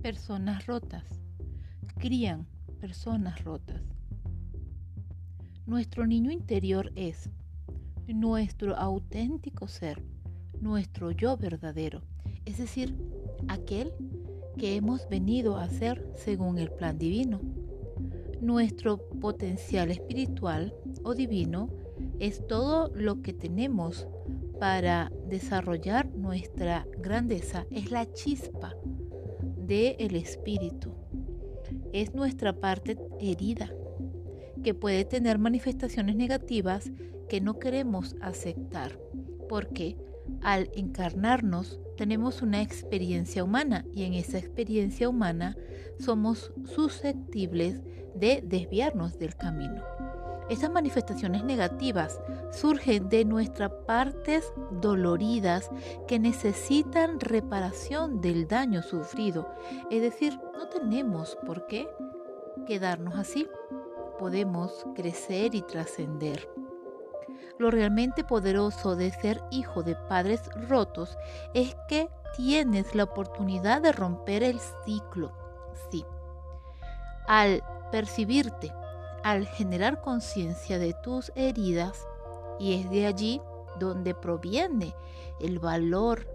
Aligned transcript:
personas 0.00 0.66
rotas, 0.66 1.04
crían 1.98 2.46
personas 2.80 3.44
rotas. 3.44 3.82
Nuestro 5.66 6.06
niño 6.06 6.30
interior 6.30 6.90
es 6.96 7.28
nuestro 8.08 8.76
auténtico 8.76 9.68
ser, 9.68 10.02
nuestro 10.60 11.10
yo 11.10 11.36
verdadero, 11.36 12.02
es 12.46 12.58
decir, 12.58 12.96
aquel 13.48 13.92
que 14.56 14.74
hemos 14.74 15.06
venido 15.08 15.58
a 15.58 15.68
ser 15.68 16.10
según 16.16 16.58
el 16.58 16.70
plan 16.70 16.98
divino. 16.98 17.40
Nuestro 18.40 18.96
potencial 19.20 19.90
espiritual 19.90 20.74
o 21.04 21.14
divino 21.14 21.68
es 22.18 22.46
todo 22.46 22.90
lo 22.94 23.20
que 23.20 23.34
tenemos 23.34 24.06
para 24.58 25.12
desarrollar 25.28 26.08
nuestra 26.16 26.86
grandeza, 26.98 27.66
es 27.70 27.90
la 27.90 28.10
chispa 28.12 28.74
del 29.70 30.16
espíritu. 30.16 30.92
Es 31.92 32.12
nuestra 32.12 32.52
parte 32.52 32.98
herida, 33.20 33.70
que 34.64 34.74
puede 34.74 35.04
tener 35.04 35.38
manifestaciones 35.38 36.16
negativas 36.16 36.90
que 37.28 37.40
no 37.40 37.60
queremos 37.60 38.16
aceptar, 38.20 38.98
porque 39.48 39.96
al 40.42 40.70
encarnarnos 40.74 41.78
tenemos 41.96 42.42
una 42.42 42.62
experiencia 42.62 43.44
humana 43.44 43.86
y 43.94 44.02
en 44.02 44.14
esa 44.14 44.38
experiencia 44.38 45.08
humana 45.08 45.56
somos 46.00 46.52
susceptibles 46.64 47.80
de 48.16 48.42
desviarnos 48.44 49.20
del 49.20 49.36
camino. 49.36 49.84
Esas 50.50 50.68
manifestaciones 50.68 51.44
negativas 51.44 52.20
surgen 52.50 53.08
de 53.08 53.24
nuestras 53.24 53.70
partes 53.86 54.52
doloridas 54.72 55.70
que 56.08 56.18
necesitan 56.18 57.20
reparación 57.20 58.20
del 58.20 58.48
daño 58.48 58.82
sufrido. 58.82 59.46
Es 59.92 60.02
decir, 60.02 60.40
no 60.58 60.68
tenemos 60.68 61.38
por 61.46 61.68
qué 61.68 61.88
quedarnos 62.66 63.16
así. 63.16 63.46
Podemos 64.18 64.86
crecer 64.96 65.54
y 65.54 65.62
trascender. 65.62 66.48
Lo 67.58 67.70
realmente 67.70 68.24
poderoso 68.24 68.96
de 68.96 69.12
ser 69.12 69.40
hijo 69.52 69.84
de 69.84 69.94
padres 69.94 70.50
rotos 70.68 71.16
es 71.54 71.76
que 71.86 72.08
tienes 72.36 72.96
la 72.96 73.04
oportunidad 73.04 73.82
de 73.82 73.92
romper 73.92 74.42
el 74.42 74.58
ciclo. 74.84 75.30
Sí. 75.92 76.04
Al 77.28 77.62
percibirte, 77.92 78.72
al 79.22 79.46
generar 79.46 80.00
conciencia 80.00 80.78
de 80.78 80.94
tus 81.02 81.32
heridas, 81.34 82.06
y 82.58 82.74
es 82.74 82.90
de 82.90 83.06
allí 83.06 83.40
donde 83.78 84.14
proviene 84.14 84.94
el 85.40 85.58
valor 85.58 86.26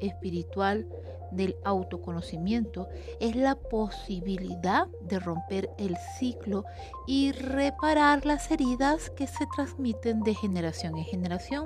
espiritual 0.00 0.86
del 1.30 1.56
autoconocimiento 1.64 2.88
es 3.20 3.36
la 3.36 3.54
posibilidad 3.54 4.86
de 5.02 5.18
romper 5.18 5.70
el 5.78 5.96
ciclo 6.18 6.64
y 7.06 7.32
reparar 7.32 8.24
las 8.24 8.50
heridas 8.50 9.10
que 9.10 9.26
se 9.26 9.46
transmiten 9.54 10.22
de 10.22 10.34
generación 10.34 10.96
en 10.96 11.04
generación. 11.04 11.64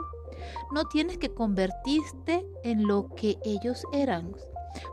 No 0.72 0.84
tienes 0.86 1.18
que 1.18 1.32
convertirte 1.32 2.44
en 2.64 2.86
lo 2.86 3.08
que 3.14 3.38
ellos 3.44 3.84
eran. 3.92 4.34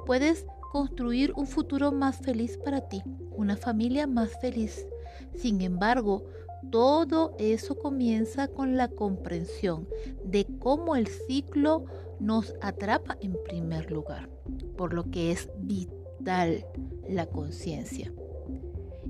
Puedes 0.06 0.46
construir 0.72 1.34
un 1.36 1.48
futuro 1.48 1.92
más 1.92 2.18
feliz 2.18 2.58
para 2.58 2.82
ti, 2.82 3.02
una 3.32 3.58
familia 3.58 4.06
más 4.06 4.40
feliz. 4.40 4.86
Sin 5.36 5.62
embargo, 5.62 6.26
todo 6.72 7.36
eso 7.40 7.78
comienza 7.78 8.48
con 8.48 8.78
la 8.78 8.90
comprensión 8.90 9.88
de 10.26 10.46
cómo 10.60 10.96
el 10.96 11.08
ciclo 11.08 11.86
nos 12.20 12.54
atrapa 12.62 13.18
en 13.22 13.38
primer 13.46 13.92
lugar, 13.92 14.30
por 14.78 14.94
lo 14.94 15.10
que 15.10 15.32
es 15.32 15.50
vital 15.58 16.66
la 17.08 17.26
conciencia. 17.28 18.12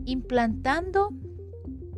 Implantando 0.06 1.10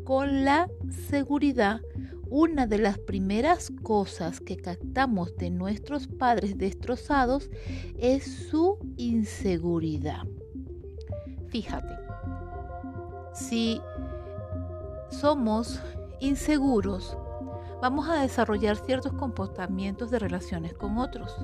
con 0.03 0.46
la 0.46 0.69
seguridad 1.09 1.81
una 2.29 2.66
de 2.66 2.78
las 2.78 2.97
primeras 2.97 3.72
cosas 3.84 4.40
que 4.40 4.56
captamos 4.56 5.35
de 5.35 5.50
nuestros 5.50 6.07
padres 6.07 6.57
destrozados 6.57 7.50
es 8.00 8.23
su 8.50 8.78
inseguridad. 8.96 10.23
Fíjate, 11.50 11.94
si 13.34 13.81
somos 15.11 15.81
inseguros, 16.19 17.17
vamos 17.81 18.09
a 18.09 18.22
desarrollar 18.22 18.77
ciertos 18.77 19.13
comportamientos 19.13 20.09
de 20.09 20.19
relaciones 20.19 20.73
con 20.73 20.97
otros. 20.97 21.38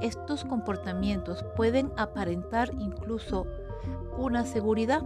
Estos 0.00 0.44
comportamientos 0.44 1.44
pueden 1.56 1.92
aparentar 1.96 2.70
incluso 2.78 3.46
una 4.18 4.44
seguridad, 4.44 5.02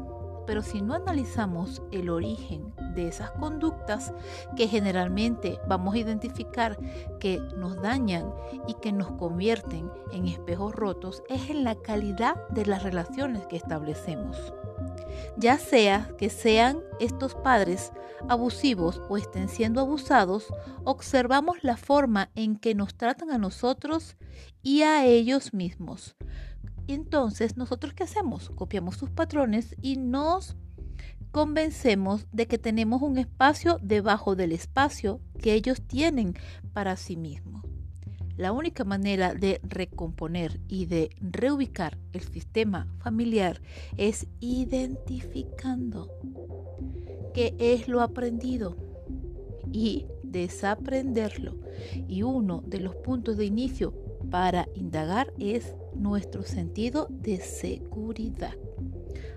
pero 0.46 0.62
si 0.62 0.82
no 0.82 0.94
analizamos 0.94 1.82
el 1.92 2.10
origen 2.10 2.74
de 2.94 3.08
esas 3.08 3.30
conductas 3.32 4.12
que 4.56 4.68
generalmente 4.68 5.58
vamos 5.68 5.94
a 5.94 5.98
identificar 5.98 6.76
que 7.20 7.38
nos 7.56 7.80
dañan 7.80 8.32
y 8.66 8.74
que 8.74 8.92
nos 8.92 9.12
convierten 9.12 9.90
en 10.12 10.26
espejos 10.26 10.74
rotos, 10.74 11.22
es 11.28 11.48
en 11.48 11.64
la 11.64 11.76
calidad 11.76 12.48
de 12.48 12.66
las 12.66 12.82
relaciones 12.82 13.46
que 13.46 13.56
establecemos 13.56 14.52
ya 15.36 15.58
sea 15.58 16.10
que 16.18 16.30
sean 16.30 16.80
estos 17.00 17.34
padres 17.34 17.92
abusivos 18.28 19.00
o 19.08 19.16
estén 19.16 19.48
siendo 19.48 19.80
abusados, 19.80 20.46
observamos 20.84 21.62
la 21.62 21.76
forma 21.76 22.30
en 22.34 22.56
que 22.56 22.74
nos 22.74 22.94
tratan 22.94 23.30
a 23.30 23.38
nosotros 23.38 24.16
y 24.62 24.82
a 24.82 25.04
ellos 25.04 25.52
mismos. 25.52 26.16
Entonces, 26.86 27.56
¿nosotros 27.56 27.94
qué 27.94 28.04
hacemos? 28.04 28.50
Copiamos 28.50 28.96
sus 28.96 29.10
patrones 29.10 29.74
y 29.80 29.96
nos 29.96 30.56
convencemos 31.32 32.26
de 32.32 32.46
que 32.46 32.58
tenemos 32.58 33.02
un 33.02 33.18
espacio 33.18 33.78
debajo 33.82 34.36
del 34.36 34.52
espacio 34.52 35.20
que 35.40 35.54
ellos 35.54 35.82
tienen 35.86 36.34
para 36.72 36.96
sí 36.96 37.16
mismos. 37.16 37.73
La 38.36 38.50
única 38.50 38.84
manera 38.84 39.32
de 39.34 39.60
recomponer 39.62 40.60
y 40.68 40.86
de 40.86 41.10
reubicar 41.20 41.98
el 42.12 42.22
sistema 42.22 42.88
familiar 42.98 43.60
es 43.96 44.26
identificando 44.40 46.10
qué 47.32 47.54
es 47.58 47.86
lo 47.86 48.00
aprendido 48.00 48.76
y 49.72 50.06
desaprenderlo. 50.22 51.56
Y 52.08 52.22
uno 52.22 52.62
de 52.66 52.80
los 52.80 52.96
puntos 52.96 53.36
de 53.36 53.44
inicio 53.44 53.94
para 54.30 54.68
indagar 54.74 55.32
es 55.38 55.76
nuestro 55.94 56.42
sentido 56.42 57.06
de 57.10 57.38
seguridad. 57.38 58.54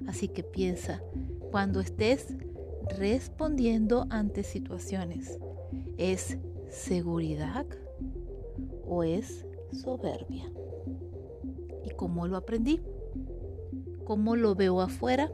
Así 0.07 0.27
que 0.27 0.41
piensa, 0.43 1.03
cuando 1.51 1.81
estés 1.81 2.35
respondiendo 2.97 4.07
ante 4.09 4.43
situaciones, 4.43 5.37
¿es 5.97 6.37
seguridad? 6.69 7.65
O 8.85 9.03
es 9.03 9.45
soberbia. 9.71 10.51
¿Y 11.83 11.89
cómo 11.91 12.27
lo 12.27 12.37
aprendí? 12.37 12.81
¿Cómo 14.05 14.35
lo 14.35 14.55
veo 14.55 14.81
afuera 14.81 15.31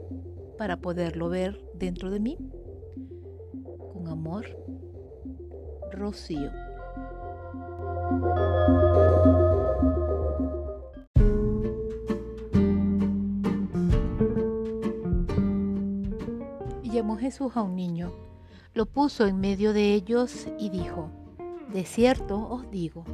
para 0.58 0.80
poderlo 0.80 1.28
ver 1.28 1.64
dentro 1.74 2.10
de 2.10 2.20
mí? 2.20 2.38
Con 3.92 4.08
amor, 4.08 4.46
Rocío. 5.92 6.50
Llamó 16.94 17.16
Jesús 17.16 17.56
a 17.56 17.62
un 17.62 17.74
niño, 17.74 18.12
lo 18.72 18.86
puso 18.86 19.26
en 19.26 19.40
medio 19.40 19.72
de 19.72 19.94
ellos 19.94 20.46
y 20.60 20.70
dijo, 20.70 21.10
de 21.72 21.84
cierto 21.84 22.48
os 22.48 22.70
digo, 22.70 23.04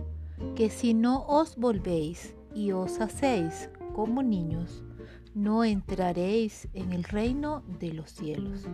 que 0.55 0.71
si 0.71 0.95
no 0.95 1.25
os 1.27 1.57
volvéis 1.57 2.35
y 2.55 2.73
os 2.73 3.01
hacéis 3.01 3.71
como 3.95 4.23
niños, 4.23 4.85
no 5.35 5.65
entraréis 5.65 6.69
en 6.75 6.93
el 6.93 7.05
reino 7.05 7.63
de 7.79 7.93
los 7.93 8.11
cielos. 8.11 8.67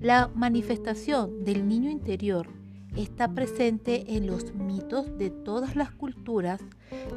La 0.00 0.30
manifestación 0.34 1.44
del 1.44 1.66
niño 1.66 1.90
interior 1.90 2.48
está 2.96 3.32
presente 3.34 4.16
en 4.16 4.26
los 4.26 4.54
mitos 4.54 5.16
de 5.18 5.30
todas 5.30 5.76
las 5.76 5.90
culturas, 5.90 6.60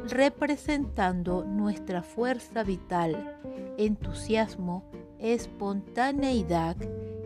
representando 0.08 1.44
nuestra 1.44 2.02
fuerza 2.02 2.62
vital, 2.62 3.36
entusiasmo, 3.78 4.84
espontaneidad, 5.18 6.76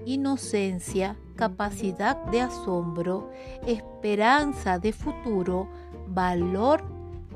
inocencia, 0.07 1.17
capacidad 1.35 2.17
de 2.27 2.41
asombro, 2.41 3.31
esperanza 3.67 4.79
de 4.79 4.93
futuro, 4.93 5.69
valor, 6.09 6.85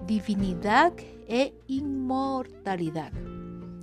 divinidad 0.06 0.93
e 1.28 1.52
inmortalidad. 1.67 3.12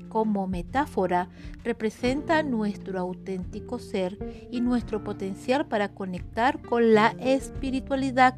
Como 0.09 0.47
metáfora, 0.47 1.29
representa 1.63 2.41
nuestro 2.41 2.97
auténtico 2.97 3.77
ser 3.77 4.47
y 4.49 4.61
nuestro 4.61 5.03
potencial 5.03 5.67
para 5.67 5.89
conectar 5.89 6.61
con 6.61 6.93
la 6.93 7.13
espiritualidad, 7.19 8.35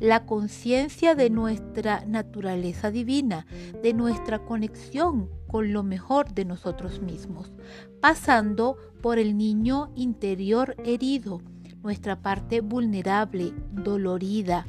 la 0.00 0.26
conciencia 0.26 1.14
de 1.14 1.30
nuestra 1.30 2.04
naturaleza 2.04 2.90
divina, 2.90 3.46
de 3.80 3.94
nuestra 3.94 4.40
conexión 4.40 5.30
con 5.54 5.72
lo 5.72 5.84
mejor 5.84 6.34
de 6.34 6.44
nosotros 6.44 7.00
mismos, 7.00 7.52
pasando 8.00 8.76
por 9.00 9.20
el 9.20 9.38
niño 9.38 9.92
interior 9.94 10.74
herido, 10.84 11.42
nuestra 11.84 12.20
parte 12.22 12.60
vulnerable, 12.60 13.52
dolorida, 13.70 14.66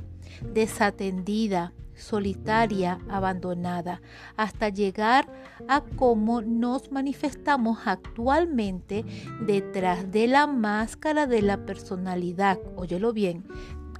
desatendida, 0.53 1.73
solitaria, 1.95 2.99
abandonada, 3.09 4.03
hasta 4.37 4.69
llegar 4.69 5.27
a 5.67 5.81
cómo 5.81 6.43
nos 6.43 6.91
manifestamos 6.91 7.79
actualmente 7.85 9.05
detrás 9.41 10.11
de 10.11 10.27
la 10.27 10.45
máscara 10.45 11.25
de 11.25 11.41
la 11.41 11.65
personalidad. 11.65 12.59
Óyelo 12.75 13.11
bien, 13.11 13.47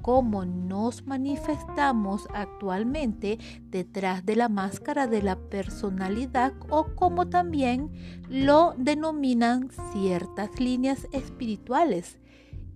cómo 0.06 0.46
nos 0.46 1.08
manifestamos 1.08 2.28
actualmente 2.32 3.40
detrás 3.72 4.24
de 4.24 4.36
la 4.36 4.50
máscara 4.50 5.08
de 5.08 5.24
la 5.24 5.36
personalidad 5.36 6.54
o 6.70 6.94
como 6.94 7.28
también 7.28 7.90
lo 8.30 8.76
denominan 8.78 9.72
ciertas 9.94 10.60
líneas 10.60 11.08
espirituales, 11.12 12.20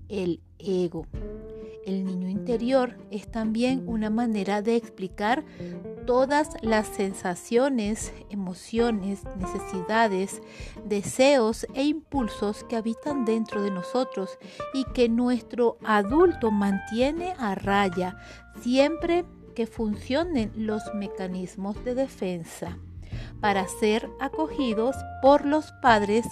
el 0.07 0.41
ego. 0.57 1.05
El 1.89 2.05
niño 2.05 2.29
interior 2.29 2.95
es 3.09 3.31
también 3.31 3.83
una 3.87 4.11
manera 4.11 4.61
de 4.61 4.75
explicar 4.75 5.43
todas 6.05 6.51
las 6.61 6.85
sensaciones, 6.85 8.13
emociones, 8.29 9.23
necesidades, 9.37 10.39
deseos 10.85 11.65
e 11.73 11.85
impulsos 11.85 12.63
que 12.65 12.75
habitan 12.75 13.25
dentro 13.25 13.63
de 13.63 13.71
nosotros 13.71 14.37
y 14.71 14.83
que 14.93 15.09
nuestro 15.09 15.79
adulto 15.83 16.51
mantiene 16.51 17.33
a 17.39 17.55
raya 17.55 18.17
siempre 18.61 19.25
que 19.55 19.65
funcionen 19.65 20.51
los 20.55 20.93
mecanismos 20.93 21.83
de 21.83 21.95
defensa 21.95 22.77
para 23.41 23.67
ser 23.67 24.09
acogidos 24.19 24.95
por 25.21 25.45
los 25.45 25.71
padres 25.81 26.25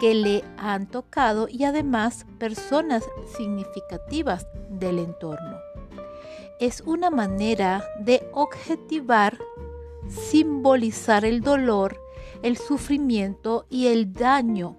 que 0.00 0.14
le 0.14 0.44
han 0.56 0.86
tocado 0.86 1.48
y 1.48 1.64
además 1.64 2.26
personas 2.38 3.04
significativas 3.36 4.46
del 4.70 4.98
entorno. 4.98 5.58
Es 6.60 6.82
una 6.86 7.10
manera 7.10 7.84
de 8.00 8.28
objetivar, 8.32 9.38
simbolizar 10.08 11.24
el 11.24 11.40
dolor, 11.40 12.00
el 12.42 12.56
sufrimiento 12.56 13.66
y 13.68 13.88
el 13.88 14.12
daño 14.12 14.76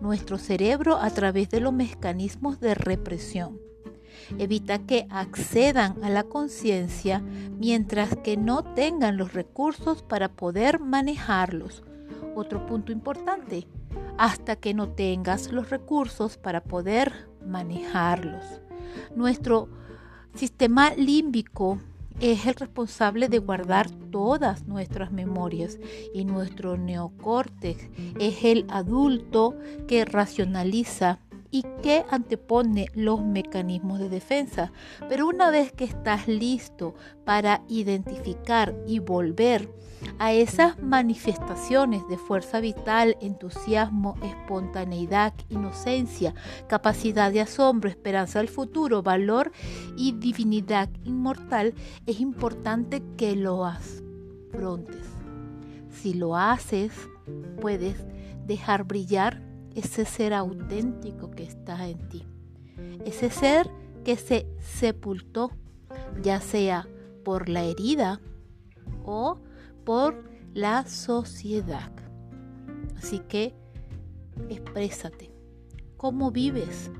nuestro 0.00 0.38
cerebro 0.38 0.96
a 0.96 1.10
través 1.10 1.50
de 1.50 1.60
los 1.60 1.72
mecanismos 1.72 2.58
de 2.60 2.74
represión 2.74 3.69
evita 4.38 4.78
que 4.78 5.06
accedan 5.10 6.02
a 6.02 6.10
la 6.10 6.24
conciencia 6.24 7.20
mientras 7.58 8.16
que 8.16 8.36
no 8.36 8.62
tengan 8.74 9.16
los 9.16 9.32
recursos 9.32 10.02
para 10.02 10.28
poder 10.28 10.80
manejarlos. 10.80 11.82
Otro 12.34 12.66
punto 12.66 12.92
importante, 12.92 13.66
hasta 14.18 14.56
que 14.56 14.74
no 14.74 14.90
tengas 14.90 15.52
los 15.52 15.70
recursos 15.70 16.36
para 16.36 16.62
poder 16.62 17.28
manejarlos. 17.46 18.44
Nuestro 19.14 19.68
sistema 20.34 20.94
límbico 20.94 21.78
es 22.20 22.46
el 22.46 22.54
responsable 22.54 23.28
de 23.28 23.38
guardar 23.38 23.90
todas 24.10 24.66
nuestras 24.66 25.10
memorias 25.10 25.78
y 26.12 26.24
nuestro 26.24 26.76
neocórtex 26.76 27.88
es 28.18 28.44
el 28.44 28.66
adulto 28.68 29.56
que 29.88 30.04
racionaliza 30.04 31.18
y 31.50 31.62
que 31.82 32.04
antepone 32.10 32.86
los 32.94 33.22
mecanismos 33.24 33.98
de 33.98 34.08
defensa. 34.08 34.72
Pero 35.08 35.26
una 35.26 35.50
vez 35.50 35.72
que 35.72 35.84
estás 35.84 36.28
listo 36.28 36.94
para 37.24 37.62
identificar 37.68 38.74
y 38.86 38.98
volver 38.98 39.68
a 40.18 40.32
esas 40.32 40.80
manifestaciones 40.82 42.06
de 42.08 42.16
fuerza 42.16 42.60
vital, 42.60 43.16
entusiasmo, 43.20 44.16
espontaneidad, 44.22 45.34
inocencia, 45.48 46.34
capacidad 46.68 47.32
de 47.32 47.42
asombro, 47.42 47.90
esperanza 47.90 48.38
del 48.38 48.48
futuro, 48.48 49.02
valor 49.02 49.52
y 49.96 50.12
divinidad 50.12 50.88
inmortal, 51.04 51.74
es 52.06 52.20
importante 52.20 53.02
que 53.16 53.36
lo 53.36 53.64
afrontes. 53.64 55.06
Si 55.90 56.14
lo 56.14 56.36
haces, 56.36 56.92
puedes 57.60 57.96
dejar 58.46 58.84
brillar 58.84 59.39
ese 59.80 60.04
ser 60.04 60.34
auténtico 60.34 61.30
que 61.30 61.42
está 61.42 61.88
en 61.88 62.08
ti. 62.08 62.26
Ese 63.04 63.30
ser 63.30 63.70
que 64.04 64.16
se 64.16 64.46
sepultó, 64.58 65.50
ya 66.22 66.40
sea 66.40 66.86
por 67.24 67.48
la 67.48 67.64
herida 67.64 68.20
o 69.04 69.38
por 69.84 70.22
la 70.52 70.86
sociedad. 70.86 71.90
Así 72.96 73.20
que 73.20 73.54
exprésate. 74.50 75.30
¿Cómo 75.96 76.30
vives 76.30 76.90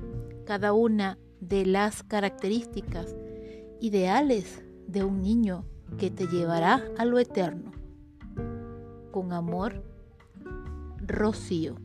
cada 0.45 0.73
una 0.73 1.19
de 1.39 1.65
las 1.65 2.01
características 2.03 3.15
ideales 3.79 4.63
de 4.87 5.03
un 5.03 5.21
niño 5.21 5.65
que 5.99 6.09
te 6.09 6.25
llevará 6.27 6.83
a 6.97 7.05
lo 7.05 7.19
eterno? 7.19 7.71
Con 9.11 9.33
amor, 9.33 9.83
Rocío. 11.05 11.75